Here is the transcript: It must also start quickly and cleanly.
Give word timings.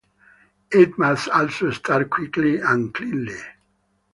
It 0.71 0.97
must 0.97 1.29
also 1.29 1.69
start 1.69 2.09
quickly 2.09 2.57
and 2.57 2.91
cleanly. 2.91 3.37